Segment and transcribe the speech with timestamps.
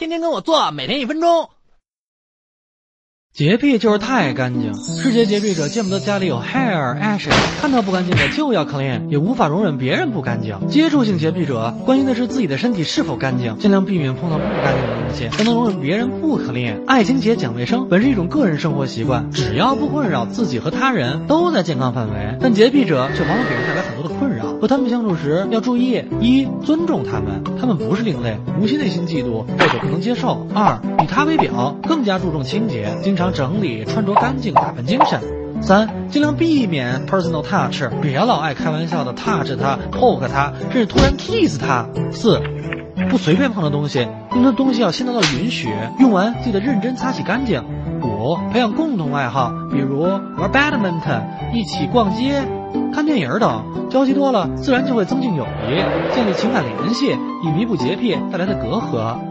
[0.00, 1.50] 天天跟我做，每天一分钟。
[3.34, 10.68] 洁癖就是太干净，世界洁癖者见不得家里有 hair ashes，看到不干净的就要 clean，也无法容忍别人不干净。
[10.68, 16.86] 接触性洁癖者关心的是自己的身体是否干净，尽量避免碰到不干净的东西，才能容忍别人不 clean。
[16.86, 22.38] 爱清洁讲卫生本是一种个人生活习惯，只要不困扰自己和他人，都在健康范围。
[22.40, 24.39] 但洁癖者却往往给人带来很多的困扰。
[24.60, 35.20] 和他们相处时要注意：一、尊重他们，他们不是另类，无需内心嫉妒或者不能接受；二、以他为表，更加注重清洁，经常整理、穿着干净、打扮精神；
[35.62, 42.42] 三、尽量避免 personal touch，别老爱开玩笑的 touch 他、poke 他，甚至突然 kiss 他；四、
[43.08, 47.64] 不随便碰的东西，用的东西要先得到允许，用完记得认真擦洗干净。
[48.02, 51.22] 五、培养共同爱好，比如玩 badminton，
[51.54, 52.42] 一起逛街。
[52.92, 57.10] 看电影等，交集多了，自然就会增进友谊，建立情感联系，
[57.42, 59.29] 以弥补洁癖带来的隔阂。